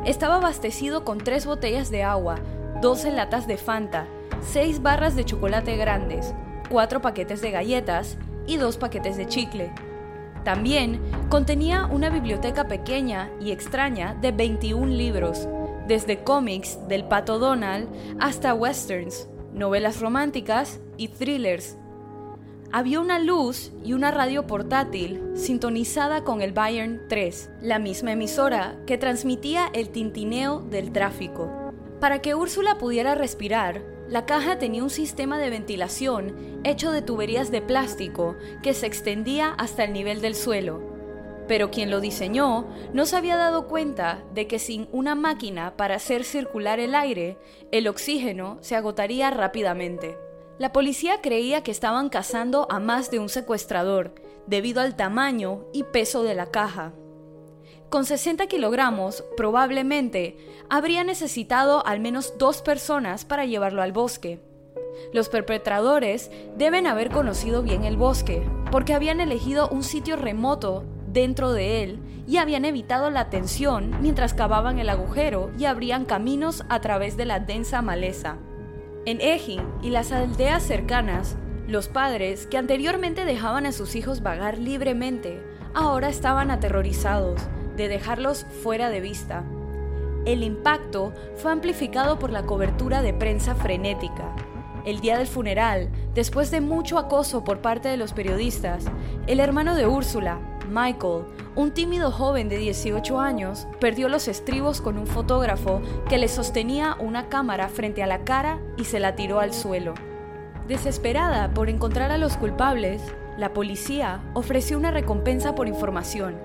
Estaba 0.04 0.36
abastecido 0.36 1.04
con 1.04 1.18
tres 1.18 1.46
botellas 1.46 1.90
de 1.90 2.02
agua, 2.02 2.36
12 2.80 3.12
latas 3.12 3.46
de 3.46 3.58
Fanta, 3.58 4.06
seis 4.40 4.80
barras 4.82 5.14
de 5.14 5.24
chocolate 5.24 5.76
grandes, 5.76 6.34
cuatro 6.70 7.02
paquetes 7.02 7.42
de 7.42 7.50
galletas 7.50 8.16
y 8.46 8.56
dos 8.56 8.76
paquetes 8.76 9.16
de 9.16 9.26
chicle. 9.26 9.72
También 10.44 11.00
contenía 11.28 11.86
una 11.86 12.08
biblioteca 12.08 12.68
pequeña 12.68 13.30
y 13.40 13.50
extraña 13.50 14.14
de 14.14 14.32
21 14.32 14.86
libros, 14.86 15.46
desde 15.86 16.22
cómics 16.22 16.78
del 16.88 17.04
Pato 17.04 17.38
Donald 17.38 17.88
hasta 18.20 18.54
westerns, 18.54 19.28
novelas 19.52 20.00
románticas 20.00 20.80
y 20.96 21.08
thrillers 21.08 21.76
había 22.70 23.00
una 23.00 23.18
luz 23.18 23.72
y 23.82 23.94
una 23.94 24.10
radio 24.10 24.46
portátil 24.46 25.22
sintonizada 25.34 26.22
con 26.22 26.42
el 26.42 26.52
Bayern 26.52 27.00
3, 27.08 27.50
la 27.62 27.78
misma 27.78 28.12
emisora 28.12 28.76
que 28.86 28.98
transmitía 28.98 29.70
el 29.72 29.88
tintineo 29.88 30.60
del 30.60 30.92
tráfico. 30.92 31.72
Para 31.98 32.20
que 32.20 32.34
Úrsula 32.34 32.76
pudiera 32.76 33.14
respirar, 33.14 33.82
la 34.08 34.26
caja 34.26 34.58
tenía 34.58 34.82
un 34.82 34.90
sistema 34.90 35.38
de 35.38 35.50
ventilación 35.50 36.60
hecho 36.64 36.92
de 36.92 37.02
tuberías 37.02 37.50
de 37.50 37.62
plástico 37.62 38.36
que 38.62 38.74
se 38.74 38.86
extendía 38.86 39.50
hasta 39.50 39.84
el 39.84 39.92
nivel 39.92 40.20
del 40.20 40.34
suelo. 40.34 40.82
Pero 41.46 41.70
quien 41.70 41.90
lo 41.90 42.00
diseñó 42.00 42.66
no 42.92 43.06
se 43.06 43.16
había 43.16 43.36
dado 43.36 43.66
cuenta 43.66 44.22
de 44.34 44.46
que 44.46 44.58
sin 44.58 44.88
una 44.92 45.14
máquina 45.14 45.76
para 45.76 45.96
hacer 45.96 46.24
circular 46.24 46.78
el 46.80 46.94
aire, 46.94 47.38
el 47.72 47.88
oxígeno 47.88 48.58
se 48.60 48.76
agotaría 48.76 49.30
rápidamente. 49.30 50.27
La 50.58 50.72
policía 50.72 51.20
creía 51.22 51.62
que 51.62 51.70
estaban 51.70 52.08
cazando 52.08 52.66
a 52.68 52.80
más 52.80 53.12
de 53.12 53.20
un 53.20 53.28
secuestrador, 53.28 54.12
debido 54.48 54.80
al 54.80 54.96
tamaño 54.96 55.66
y 55.72 55.84
peso 55.84 56.24
de 56.24 56.34
la 56.34 56.46
caja. 56.46 56.92
Con 57.90 58.04
60 58.04 58.48
kilogramos, 58.48 59.24
probablemente, 59.36 60.36
habría 60.68 61.04
necesitado 61.04 61.86
al 61.86 62.00
menos 62.00 62.34
dos 62.38 62.60
personas 62.60 63.24
para 63.24 63.46
llevarlo 63.46 63.82
al 63.82 63.92
bosque. 63.92 64.40
Los 65.12 65.28
perpetradores 65.28 66.28
deben 66.56 66.88
haber 66.88 67.10
conocido 67.10 67.62
bien 67.62 67.84
el 67.84 67.96
bosque, 67.96 68.42
porque 68.72 68.94
habían 68.94 69.20
elegido 69.20 69.68
un 69.68 69.84
sitio 69.84 70.16
remoto 70.16 70.84
dentro 71.06 71.52
de 71.52 71.84
él 71.84 72.00
y 72.26 72.38
habían 72.38 72.64
evitado 72.64 73.10
la 73.10 73.30
tensión 73.30 73.96
mientras 74.02 74.34
cavaban 74.34 74.80
el 74.80 74.88
agujero 74.88 75.52
y 75.56 75.66
abrían 75.66 76.04
caminos 76.04 76.64
a 76.68 76.80
través 76.80 77.16
de 77.16 77.26
la 77.26 77.38
densa 77.38 77.80
maleza. 77.80 78.38
En 79.08 79.22
Ejin 79.22 79.62
y 79.80 79.88
las 79.88 80.12
aldeas 80.12 80.62
cercanas, 80.62 81.36
los 81.66 81.88
padres, 81.88 82.46
que 82.46 82.58
anteriormente 82.58 83.24
dejaban 83.24 83.64
a 83.64 83.72
sus 83.72 83.96
hijos 83.96 84.22
vagar 84.22 84.58
libremente, 84.58 85.40
ahora 85.72 86.10
estaban 86.10 86.50
aterrorizados 86.50 87.40
de 87.74 87.88
dejarlos 87.88 88.44
fuera 88.62 88.90
de 88.90 89.00
vista. 89.00 89.44
El 90.26 90.42
impacto 90.42 91.14
fue 91.36 91.52
amplificado 91.52 92.18
por 92.18 92.28
la 92.28 92.44
cobertura 92.44 93.00
de 93.00 93.14
prensa 93.14 93.54
frenética. 93.54 94.36
El 94.88 95.00
día 95.00 95.18
del 95.18 95.26
funeral, 95.26 95.90
después 96.14 96.50
de 96.50 96.62
mucho 96.62 96.96
acoso 96.96 97.44
por 97.44 97.60
parte 97.60 97.90
de 97.90 97.98
los 97.98 98.14
periodistas, 98.14 98.86
el 99.26 99.38
hermano 99.38 99.74
de 99.74 99.86
Úrsula, 99.86 100.40
Michael, 100.70 101.24
un 101.54 101.72
tímido 101.72 102.10
joven 102.10 102.48
de 102.48 102.56
18 102.56 103.20
años, 103.20 103.68
perdió 103.80 104.08
los 104.08 104.28
estribos 104.28 104.80
con 104.80 104.96
un 104.96 105.06
fotógrafo 105.06 105.82
que 106.08 106.16
le 106.16 106.26
sostenía 106.26 106.96
una 107.00 107.28
cámara 107.28 107.68
frente 107.68 108.02
a 108.02 108.06
la 108.06 108.24
cara 108.24 108.60
y 108.78 108.86
se 108.86 108.98
la 108.98 109.14
tiró 109.14 109.40
al 109.40 109.52
suelo. 109.52 109.92
Desesperada 110.66 111.52
por 111.52 111.68
encontrar 111.68 112.10
a 112.10 112.16
los 112.16 112.38
culpables, 112.38 113.02
la 113.36 113.52
policía 113.52 114.22
ofreció 114.32 114.78
una 114.78 114.90
recompensa 114.90 115.54
por 115.54 115.68
información, 115.68 116.38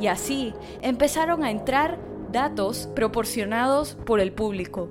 y 0.00 0.06
así 0.06 0.54
empezaron 0.80 1.44
a 1.44 1.50
entrar 1.50 1.98
datos 2.32 2.88
proporcionados 2.94 3.98
por 4.06 4.20
el 4.20 4.32
público. 4.32 4.88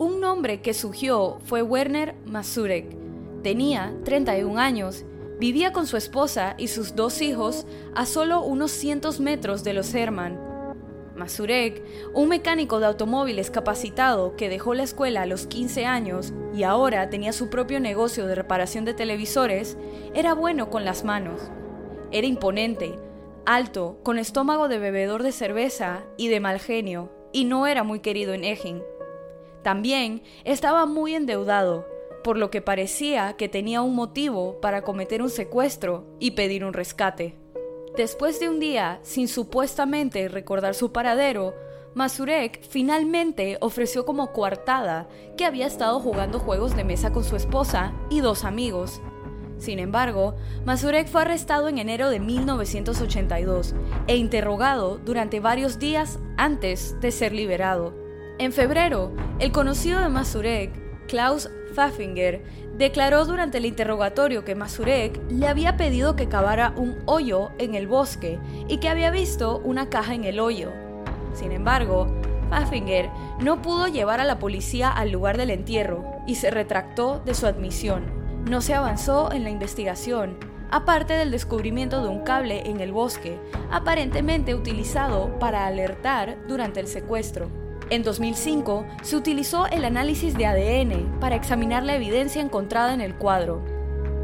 Un 0.00 0.18
nombre 0.18 0.62
que 0.62 0.72
surgió 0.72 1.40
fue 1.44 1.62
Werner 1.62 2.14
Masurek. 2.24 2.86
Tenía 3.42 3.92
31 4.06 4.58
años, 4.58 5.04
vivía 5.38 5.74
con 5.74 5.86
su 5.86 5.98
esposa 5.98 6.54
y 6.56 6.68
sus 6.68 6.96
dos 6.96 7.20
hijos 7.20 7.66
a 7.94 8.06
solo 8.06 8.40
unos 8.40 8.70
cientos 8.70 9.20
metros 9.20 9.62
de 9.62 9.74
los 9.74 9.92
Herman. 9.94 10.40
Masurek, 11.16 11.82
un 12.14 12.30
mecánico 12.30 12.80
de 12.80 12.86
automóviles 12.86 13.50
capacitado 13.50 14.36
que 14.36 14.48
dejó 14.48 14.72
la 14.72 14.84
escuela 14.84 15.20
a 15.20 15.26
los 15.26 15.46
15 15.46 15.84
años 15.84 16.32
y 16.54 16.62
ahora 16.62 17.10
tenía 17.10 17.34
su 17.34 17.50
propio 17.50 17.78
negocio 17.78 18.26
de 18.26 18.34
reparación 18.34 18.86
de 18.86 18.94
televisores, 18.94 19.76
era 20.14 20.32
bueno 20.32 20.70
con 20.70 20.86
las 20.86 21.04
manos. 21.04 21.42
Era 22.10 22.26
imponente, 22.26 22.94
alto, 23.44 23.98
con 24.02 24.18
estómago 24.18 24.68
de 24.68 24.78
bebedor 24.78 25.22
de 25.22 25.32
cerveza 25.32 26.04
y 26.16 26.28
de 26.28 26.40
mal 26.40 26.58
genio, 26.58 27.12
y 27.34 27.44
no 27.44 27.66
era 27.66 27.84
muy 27.84 28.00
querido 28.00 28.32
en 28.32 28.44
Ejin. 28.44 28.80
También 29.62 30.22
estaba 30.44 30.86
muy 30.86 31.14
endeudado, 31.14 31.86
por 32.24 32.36
lo 32.36 32.50
que 32.50 32.62
parecía 32.62 33.34
que 33.34 33.48
tenía 33.48 33.82
un 33.82 33.94
motivo 33.94 34.60
para 34.60 34.82
cometer 34.82 35.22
un 35.22 35.30
secuestro 35.30 36.06
y 36.18 36.32
pedir 36.32 36.64
un 36.64 36.72
rescate. 36.72 37.36
Después 37.96 38.40
de 38.40 38.48
un 38.48 38.60
día 38.60 39.00
sin 39.02 39.28
supuestamente 39.28 40.28
recordar 40.28 40.74
su 40.74 40.92
paradero, 40.92 41.54
Masurek 41.94 42.62
finalmente 42.62 43.58
ofreció 43.60 44.06
como 44.06 44.32
coartada 44.32 45.08
que 45.36 45.44
había 45.44 45.66
estado 45.66 45.98
jugando 45.98 46.38
juegos 46.38 46.76
de 46.76 46.84
mesa 46.84 47.12
con 47.12 47.24
su 47.24 47.34
esposa 47.36 47.92
y 48.10 48.20
dos 48.20 48.44
amigos, 48.44 49.00
sin 49.60 49.78
embargo, 49.78 50.34
Masurek 50.64 51.06
fue 51.06 51.20
arrestado 51.20 51.68
en 51.68 51.76
enero 51.76 52.08
de 52.08 52.18
1982 52.18 53.74
e 54.06 54.16
interrogado 54.16 54.96
durante 55.04 55.38
varios 55.38 55.78
días 55.78 56.18
antes 56.38 56.98
de 57.00 57.10
ser 57.10 57.34
liberado. 57.34 57.99
En 58.40 58.54
febrero, 58.54 59.12
el 59.38 59.52
conocido 59.52 60.00
de 60.00 60.08
Masurek, 60.08 60.70
Klaus 61.06 61.50
Pfaffinger, 61.74 62.42
declaró 62.78 63.26
durante 63.26 63.58
el 63.58 63.66
interrogatorio 63.66 64.46
que 64.46 64.54
Masurek 64.54 65.20
le 65.28 65.46
había 65.46 65.76
pedido 65.76 66.16
que 66.16 66.26
cavara 66.26 66.72
un 66.74 66.96
hoyo 67.04 67.50
en 67.58 67.74
el 67.74 67.86
bosque 67.86 68.38
y 68.66 68.78
que 68.78 68.88
había 68.88 69.10
visto 69.10 69.58
una 69.58 69.90
caja 69.90 70.14
en 70.14 70.24
el 70.24 70.40
hoyo. 70.40 70.72
Sin 71.34 71.52
embargo, 71.52 72.06
Pfaffinger 72.48 73.10
no 73.40 73.60
pudo 73.60 73.88
llevar 73.88 74.20
a 74.20 74.24
la 74.24 74.38
policía 74.38 74.88
al 74.88 75.10
lugar 75.10 75.36
del 75.36 75.50
entierro 75.50 76.02
y 76.26 76.36
se 76.36 76.50
retractó 76.50 77.20
de 77.26 77.34
su 77.34 77.46
admisión. 77.46 78.06
No 78.48 78.62
se 78.62 78.72
avanzó 78.72 79.32
en 79.32 79.44
la 79.44 79.50
investigación, 79.50 80.38
aparte 80.70 81.12
del 81.12 81.30
descubrimiento 81.30 82.02
de 82.02 82.08
un 82.08 82.20
cable 82.20 82.62
en 82.64 82.80
el 82.80 82.90
bosque, 82.90 83.38
aparentemente 83.70 84.54
utilizado 84.54 85.38
para 85.38 85.66
alertar 85.66 86.38
durante 86.48 86.80
el 86.80 86.86
secuestro. 86.86 87.69
En 87.90 88.04
2005 88.04 88.86
se 89.02 89.16
utilizó 89.16 89.66
el 89.66 89.84
análisis 89.84 90.38
de 90.38 90.46
ADN 90.46 91.18
para 91.18 91.34
examinar 91.34 91.82
la 91.82 91.96
evidencia 91.96 92.40
encontrada 92.40 92.94
en 92.94 93.00
el 93.00 93.16
cuadro, 93.16 93.64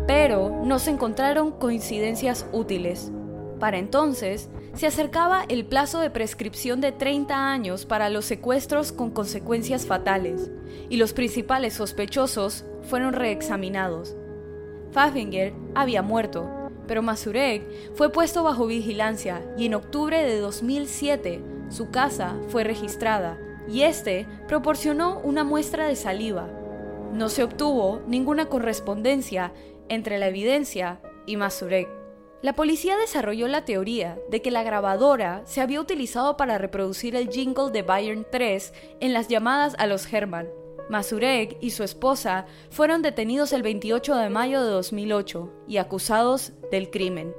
pero 0.07 0.63
no 0.65 0.79
se 0.79 0.91
encontraron 0.93 1.51
coincidencias 1.51 2.47
útiles. 2.53 3.11
Para 3.59 3.79
entonces, 3.79 4.51
se 4.75 4.87
acercaba 4.87 5.45
el 5.49 5.67
plazo 5.67 5.99
de 5.99 6.11
prescripción 6.11 6.81
de 6.81 6.93
30 6.93 7.51
años 7.51 7.87
para 7.87 8.09
los 8.09 8.25
secuestros 8.25 8.93
con 8.93 9.11
consecuencias 9.11 9.85
fatales, 9.85 10.49
y 10.89 10.97
los 10.97 11.13
principales 11.13 11.75
sospechosos 11.75 12.65
fueron 12.83 13.15
reexaminados. 13.15 14.15
Pfaffinger 14.93 15.55
había 15.75 16.03
muerto, 16.03 16.49
pero 16.87 17.03
Masurek 17.03 17.95
fue 17.97 18.13
puesto 18.13 18.45
bajo 18.45 18.69
vigilancia 18.69 19.43
y 19.59 19.67
en 19.67 19.75
octubre 19.75 20.23
de 20.23 20.39
2007 20.39 21.43
su 21.69 21.91
casa 21.91 22.37
fue 22.49 22.63
registrada 22.63 23.41
y 23.69 23.83
este 23.83 24.27
proporcionó 24.49 25.21
una 25.21 25.45
muestra 25.45 25.87
de 25.87 25.97
saliva. 25.97 26.49
No 27.13 27.29
se 27.29 27.45
obtuvo 27.45 28.01
ninguna 28.07 28.47
correspondencia 28.47 29.53
entre 29.89 30.19
la 30.19 30.29
evidencia 30.29 31.01
y 31.27 31.37
Masurek. 31.37 31.89
La 32.43 32.55
policía 32.55 32.97
desarrolló 32.97 33.49
la 33.49 33.65
teoría 33.65 34.19
de 34.31 34.43
que 34.43 34.51
la 34.51 34.63
grabadora 34.63 35.43
se 35.47 35.61
había 35.61 35.81
utilizado 35.81 36.37
para 36.37 36.59
reproducir 36.59 37.17
el 37.17 37.29
jingle 37.29 37.71
de 37.73 37.83
Bayern 37.83 38.27
3 38.31 38.73
en 39.01 39.13
las 39.13 39.29
llamadas 39.29 39.75
a 39.79 39.87
los 39.87 40.13
Herman. 40.13 40.49
Masurek 40.89 41.57
y 41.61 41.71
su 41.71 41.83
esposa 41.83 42.47
fueron 42.71 43.03
detenidos 43.03 43.53
el 43.53 43.63
28 43.63 44.15
de 44.17 44.31
mayo 44.31 44.63
de 44.63 44.71
2008 44.71 45.53
y 45.67 45.79
acusados 45.79 46.53
del 46.71 46.91
crimen. 46.91 47.35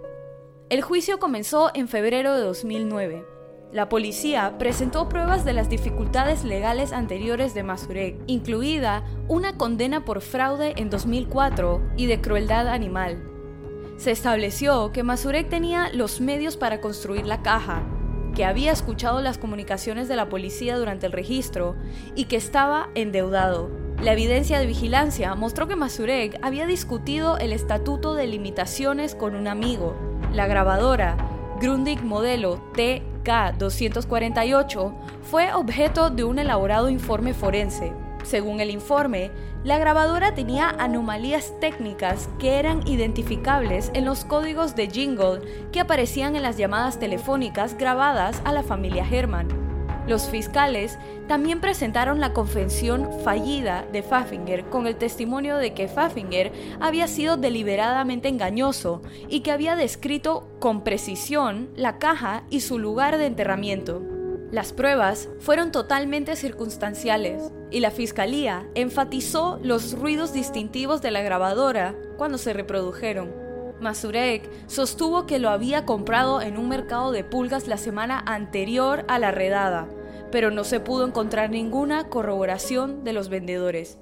El 0.70 0.82
juicio 0.82 1.20
comenzó 1.20 1.72
en 1.74 1.88
febrero 1.88 2.36
de 2.36 2.42
2009. 2.42 3.37
La 3.72 3.90
policía 3.90 4.58
presentó 4.58 5.10
pruebas 5.10 5.46
de 5.46 5.54
las 5.54 5.70
dificultades 5.70 6.44
legales 6.44 6.94
anteriores 6.94 7.54
de 7.54 7.64
Masurek, 7.64 8.18
incluida 8.28 9.04
una 9.28 9.58
condena 9.58 10.06
por 10.06 10.22
fraude 10.22 10.74
en 10.78 10.90
2004 10.90 11.82
y 11.98 12.06
de 12.06 12.22
crueldad 12.22 12.68
animal, 12.70 13.22
se 13.98 14.12
estableció 14.12 14.92
que 14.92 15.02
Masurek 15.02 15.50
tenía 15.50 15.90
los 15.92 16.22
medios 16.22 16.56
para 16.56 16.82
construir 16.82 17.26
la 17.26 17.42
caja, 17.42 17.82
que 18.36 18.46
había 18.46 18.72
escuchado 18.72 19.22
las 19.22 19.40
comunicaciones 19.40 20.08
de 20.08 20.16
la 20.16 20.30
policía 20.30 20.78
durante 20.78 21.08
el 21.08 21.12
registro 21.12 21.76
y 22.16 22.26
que 22.26 22.36
estaba 22.36 22.90
endeudado. 22.94 23.72
La 24.00 24.14
evidencia 24.14 24.60
de 24.60 24.68
vigilancia 24.68 25.34
mostró 25.34 25.68
que 25.68 25.76
Masurek 25.76 26.38
había 26.44 26.68
discutido 26.68 27.40
el 27.40 27.52
estatuto 27.52 28.14
de 28.14 28.28
limitaciones 28.28 29.16
con 29.16 29.34
un 29.34 29.48
amigo. 29.48 29.96
La 30.32 30.46
grabadora, 30.46 31.18
Grundig 31.60 32.04
modelo 32.04 32.62
TK248, 33.28 34.94
fue 35.22 35.54
objeto 35.54 36.10
de 36.10 36.24
un 36.24 36.40
elaborado 36.40 36.90
informe 36.90 37.34
forense. 37.34 37.92
Según 38.24 38.60
el 38.60 38.72
informe, 38.72 39.32
la 39.64 39.78
grabadora 39.78 40.34
tenía 40.34 40.70
anomalías 40.70 41.54
técnicas 41.60 42.30
que 42.40 42.60
eran 42.60 42.88
identificables 42.88 43.92
en 43.94 44.06
los 44.06 44.26
códigos 44.26 44.76
de 44.76 44.88
jingle 44.90 45.42
que 45.72 45.80
aparecían 45.80 46.36
en 46.36 46.44
las 46.44 46.58
llamadas 46.58 47.00
telefónicas 47.00 47.78
grabadas 47.78 48.42
a 48.46 48.52
la 48.54 48.64
familia 48.64 49.06
Herman. 49.10 49.67
Los 50.08 50.30
fiscales 50.30 50.98
también 51.28 51.60
presentaron 51.60 52.22
la 52.22 52.32
confesión 52.32 53.10
fallida 53.26 53.86
de 53.92 54.02
Pfaffinger 54.02 54.70
con 54.70 54.88
el 54.88 54.96
testimonio 54.96 55.58
de 55.58 55.74
que 55.74 55.90
Pfaffinger 55.90 56.54
había 56.80 57.08
sido 57.10 57.36
deliberadamente 57.36 58.30
engañoso 58.30 59.02
y 59.28 59.42
que 59.42 59.52
había 59.52 59.76
descrito 59.76 60.48
con 60.60 60.86
precisión 60.86 61.70
la 61.76 62.00
caja 62.00 62.44
y 62.50 62.62
su 62.62 62.80
lugar 62.80 63.18
de 63.18 63.26
enterramiento. 63.26 64.02
Las 64.50 64.72
pruebas 64.72 65.28
fueron 65.40 65.74
totalmente 65.74 66.38
circunstanciales 66.38 67.52
y 67.70 67.82
la 67.82 67.92
fiscalía 67.92 68.66
enfatizó 68.76 69.60
los 69.62 69.92
ruidos 69.92 70.32
distintivos 70.32 71.02
de 71.02 71.12
la 71.12 71.22
grabadora 71.22 71.96
cuando 72.16 72.38
se 72.38 72.54
reprodujeron. 72.54 73.48
Masurek 73.82 74.50
sostuvo 74.68 75.26
que 75.26 75.38
lo 75.38 75.50
había 75.50 75.86
comprado 75.86 76.42
en 76.42 76.58
un 76.58 76.70
mercado 76.70 77.12
de 77.12 77.26
pulgas 77.26 77.68
la 77.68 77.78
semana 77.78 78.24
anterior 78.26 79.06
a 79.08 79.20
la 79.20 79.32
redada, 79.32 79.88
pero 80.32 80.52
no 80.52 80.64
se 80.64 80.80
pudo 80.80 81.06
encontrar 81.06 81.50
ninguna 81.50 82.10
corroboración 82.10 83.04
de 83.04 83.14
los 83.14 83.30
vendedores. 83.30 83.98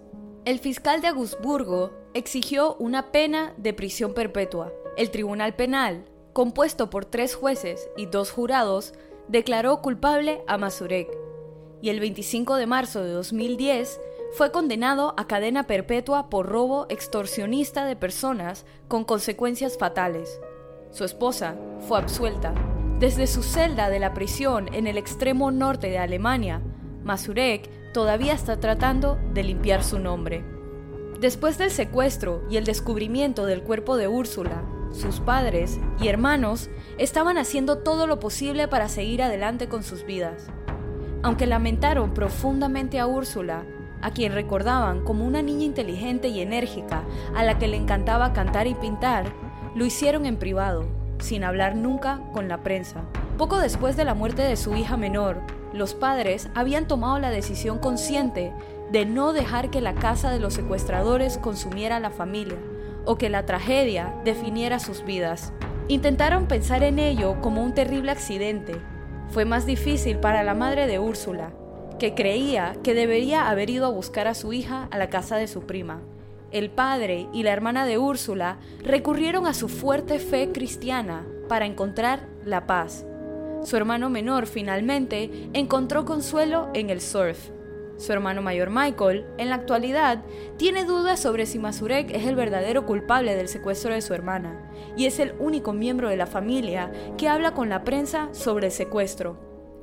El 0.45 0.59
fiscal 0.59 1.01
de 1.01 1.07
Augsburgo 1.07 1.91
exigió 2.13 2.75
una 2.75 3.11
pena 3.11 3.53
de 3.57 3.73
prisión 3.73 4.13
perpetua. 4.13 4.71
El 4.97 5.11
Tribunal 5.11 5.55
Penal, 5.55 6.05
compuesto 6.33 6.89
por 6.89 7.05
tres 7.05 7.35
jueces 7.35 7.89
y 7.97 8.05
dos 8.05 8.31
jurados, 8.31 8.93
declaró 9.27 9.81
culpable 9.81 10.41
a 10.47 10.57
Mazurek 10.57 11.09
y 11.81 11.89
el 11.89 11.99
25 11.99 12.55
de 12.55 12.65
marzo 12.65 13.03
de 13.03 13.11
2010 13.11 13.99
fue 14.33 14.51
condenado 14.51 15.13
a 15.17 15.27
cadena 15.27 15.67
perpetua 15.67 16.29
por 16.29 16.47
robo 16.47 16.87
extorsionista 16.89 17.85
de 17.85 17.95
personas 17.95 18.65
con 18.87 19.03
consecuencias 19.03 19.77
fatales. 19.77 20.41
Su 20.91 21.03
esposa 21.03 21.55
fue 21.87 21.99
absuelta. 21.99 22.53
Desde 22.99 23.27
su 23.27 23.43
celda 23.43 23.89
de 23.89 23.99
la 23.99 24.13
prisión 24.13 24.73
en 24.73 24.87
el 24.87 24.97
extremo 24.97 25.51
norte 25.51 25.89
de 25.89 25.97
Alemania, 25.97 26.61
Mazurek 27.03 27.69
todavía 27.91 28.31
está 28.31 28.61
tratando 28.61 29.19
de 29.33 29.43
limpiar 29.43 29.83
su 29.83 29.99
nombre. 29.99 30.45
Después 31.19 31.57
del 31.57 31.71
secuestro 31.71 32.43
y 32.49 32.55
el 32.55 32.63
descubrimiento 32.63 33.45
del 33.45 33.63
cuerpo 33.63 33.97
de 33.97 34.07
Úrsula, 34.07 34.63
sus 34.93 35.19
padres 35.19 35.77
y 35.99 36.07
hermanos 36.07 36.69
estaban 36.97 37.37
haciendo 37.37 37.79
todo 37.79 38.07
lo 38.07 38.21
posible 38.21 38.69
para 38.69 38.87
seguir 38.87 39.21
adelante 39.21 39.67
con 39.67 39.83
sus 39.83 40.05
vidas. 40.05 40.47
Aunque 41.21 41.47
lamentaron 41.47 42.13
profundamente 42.13 42.99
a 42.99 43.07
Úrsula, 43.07 43.65
a 44.01 44.11
quien 44.11 44.31
recordaban 44.31 45.03
como 45.03 45.25
una 45.25 45.41
niña 45.41 45.65
inteligente 45.65 46.29
y 46.29 46.39
enérgica 46.39 47.03
a 47.35 47.43
la 47.43 47.57
que 47.57 47.67
le 47.67 47.75
encantaba 47.75 48.31
cantar 48.31 48.67
y 48.67 48.75
pintar, 48.75 49.33
lo 49.75 49.85
hicieron 49.85 50.25
en 50.25 50.37
privado, 50.37 50.85
sin 51.19 51.43
hablar 51.43 51.75
nunca 51.75 52.21
con 52.33 52.47
la 52.47 52.63
prensa. 52.63 53.01
Poco 53.37 53.57
después 53.59 53.97
de 53.97 54.05
la 54.05 54.13
muerte 54.13 54.41
de 54.41 54.55
su 54.55 54.75
hija 54.75 54.97
menor, 54.97 55.41
los 55.73 55.93
padres 55.93 56.49
habían 56.55 56.87
tomado 56.87 57.19
la 57.19 57.31
decisión 57.31 57.79
consciente 57.79 58.53
de 58.91 59.05
no 59.05 59.33
dejar 59.33 59.69
que 59.69 59.81
la 59.81 59.93
casa 59.95 60.31
de 60.31 60.39
los 60.39 60.53
secuestradores 60.53 61.37
consumiera 61.37 61.97
a 61.97 61.99
la 61.99 62.11
familia 62.11 62.57
o 63.05 63.17
que 63.17 63.29
la 63.29 63.45
tragedia 63.45 64.13
definiera 64.23 64.79
sus 64.79 65.03
vidas. 65.03 65.53
Intentaron 65.87 66.47
pensar 66.47 66.83
en 66.83 66.97
ello 66.97 67.41
como 67.41 67.63
un 67.63 67.73
terrible 67.73 68.11
accidente. 68.11 68.75
Fue 69.29 69.45
más 69.45 69.65
difícil 69.65 70.17
para 70.17 70.43
la 70.43 70.53
madre 70.53 70.87
de 70.87 70.99
Úrsula, 70.99 71.51
que 71.99 72.15
creía 72.15 72.75
que 72.83 72.93
debería 72.93 73.49
haber 73.49 73.69
ido 73.69 73.85
a 73.85 73.91
buscar 73.91 74.27
a 74.27 74.33
su 74.33 74.53
hija 74.53 74.87
a 74.91 74.97
la 74.97 75.09
casa 75.09 75.35
de 75.35 75.47
su 75.47 75.61
prima. 75.61 76.01
El 76.55 76.71
padre 76.71 77.27
y 77.33 77.43
la 77.43 77.51
hermana 77.51 77.85
de 77.85 77.97
Úrsula 77.97 78.59
recurrieron 78.81 79.45
a 79.45 79.53
su 79.53 79.67
fuerte 79.67 80.19
fe 80.19 80.53
cristiana 80.53 81.27
para 81.49 81.65
encontrar 81.65 82.29
la 82.45 82.65
paz. 82.65 83.05
Su 83.65 83.75
hermano 83.75 84.09
menor 84.09 84.47
finalmente 84.47 85.49
encontró 85.51 86.05
consuelo 86.05 86.69
en 86.73 86.89
el 86.89 87.01
surf 87.01 87.49
su 87.97 88.11
hermano 88.11 88.41
mayor 88.41 88.69
Michael, 88.71 89.25
en 89.37 89.49
la 89.49 89.55
actualidad, 89.55 90.23
tiene 90.57 90.83
dudas 90.83 91.19
sobre 91.19 91.45
si 91.45 91.59
Mazurek 91.59 92.11
es 92.11 92.25
el 92.25 92.35
verdadero 92.35 92.85
culpable 92.85 93.35
del 93.35 93.47
secuestro 93.47 93.93
de 93.93 94.01
su 94.01 94.13
hermana, 94.13 94.69
y 94.97 95.05
es 95.05 95.19
el 95.19 95.33
único 95.39 95.71
miembro 95.71 96.09
de 96.09 96.17
la 96.17 96.27
familia 96.27 96.91
que 97.17 97.29
habla 97.29 97.53
con 97.53 97.69
la 97.69 97.85
prensa 97.85 98.27
sobre 98.33 98.67
el 98.67 98.73
secuestro. 98.73 99.39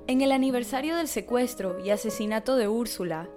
En 0.08 0.20
el 0.20 0.32
aniversario 0.32 0.96
del 0.96 1.08
secuestro 1.08 1.78
y 1.82 1.90
asesinato 1.90 2.56
de 2.56 2.68
Úrsula, 2.68 3.30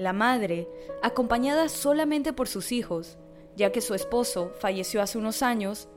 la 0.00 0.12
madre, 0.12 0.66
acompañada 1.02 1.68
solamente 1.68 2.32
por 2.32 2.48
sus 2.48 2.72
hijos, 2.72 3.18
ya 3.54 3.70
que 3.70 3.80
su 3.80 3.94
esposo 3.94 4.52
falleció 4.58 5.02
hace 5.02 5.18
unos 5.18 5.42
años, 5.42 5.88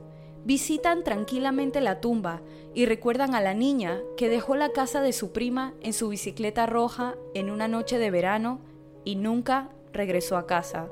visitan 0.44 1.02
tranquilamente 1.04 1.80
la 1.80 2.00
tumba 2.00 2.42
y 2.74 2.84
recuerdan 2.84 3.34
a 3.34 3.40
la 3.40 3.54
niña 3.54 4.00
que 4.18 4.28
dejó 4.28 4.56
la 4.56 4.70
casa 4.70 5.00
de 5.00 5.14
su 5.14 5.32
prima 5.32 5.72
en 5.80 5.94
su 5.94 6.08
bicicleta 6.08 6.66
roja 6.66 7.14
en 7.32 7.50
una 7.50 7.66
noche 7.66 7.98
de 7.98 8.10
verano 8.10 8.60
y 9.04 9.16
nunca 9.16 9.70
regresó 9.92 10.36
a 10.36 10.46
casa. 10.46 10.88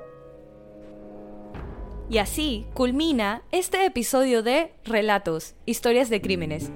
Y 2.08 2.18
así 2.18 2.66
culmina 2.72 3.42
este 3.52 3.84
episodio 3.84 4.42
de 4.42 4.72
Relatos, 4.84 5.54
historias 5.66 6.08
de 6.08 6.22
crímenes. 6.22 6.70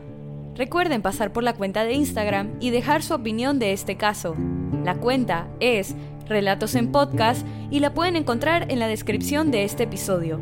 Recuerden 0.54 1.02
pasar 1.02 1.32
por 1.32 1.42
la 1.42 1.54
cuenta 1.54 1.84
de 1.84 1.94
Instagram 1.94 2.56
y 2.60 2.70
dejar 2.70 3.02
su 3.02 3.14
opinión 3.14 3.58
de 3.58 3.72
este 3.72 3.96
caso. 3.96 4.34
La 4.84 4.94
cuenta 4.94 5.48
es 5.60 5.94
Relatos 6.28 6.74
en 6.74 6.92
Podcast 6.92 7.46
y 7.70 7.80
la 7.80 7.94
pueden 7.94 8.16
encontrar 8.16 8.70
en 8.70 8.78
la 8.78 8.88
descripción 8.88 9.50
de 9.50 9.64
este 9.64 9.84
episodio. 9.84 10.40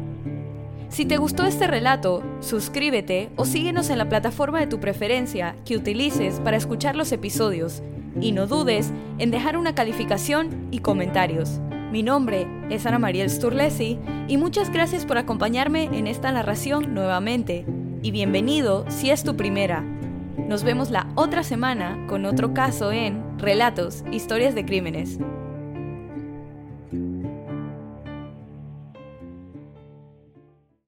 Si 0.88 1.04
te 1.04 1.16
gustó 1.16 1.44
este 1.44 1.66
relato, 1.66 2.22
suscríbete 2.40 3.30
o 3.36 3.44
síguenos 3.44 3.90
en 3.90 3.98
la 3.98 4.08
plataforma 4.08 4.60
de 4.60 4.66
tu 4.66 4.78
preferencia 4.80 5.56
que 5.64 5.76
utilices 5.76 6.40
para 6.40 6.56
escuchar 6.56 6.94
los 6.94 7.10
episodios 7.12 7.82
y 8.20 8.32
no 8.32 8.46
dudes 8.46 8.92
en 9.18 9.30
dejar 9.30 9.56
una 9.56 9.74
calificación 9.74 10.68
y 10.70 10.78
comentarios. 10.78 11.60
Mi 11.90 12.02
nombre 12.02 12.46
es 12.70 12.86
Ana 12.86 12.98
Mariel 12.98 13.28
Sturlesi 13.28 13.98
y 14.28 14.36
muchas 14.36 14.72
gracias 14.72 15.04
por 15.04 15.18
acompañarme 15.18 15.84
en 15.84 16.06
esta 16.06 16.32
narración 16.32 16.94
nuevamente. 16.94 17.66
Y 18.02 18.10
bienvenido 18.10 18.84
si 18.88 19.10
es 19.10 19.24
tu 19.24 19.36
primera. 19.36 19.82
Nos 20.48 20.62
vemos 20.62 20.90
la 20.90 21.08
otra 21.14 21.42
semana 21.42 22.06
con 22.08 22.24
otro 22.24 22.52
caso 22.54 22.92
en 22.92 23.38
Relatos, 23.38 24.04
Historias 24.12 24.54
de 24.54 24.64
Crímenes. 24.64 25.18